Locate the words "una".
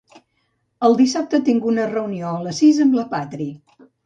1.73-1.85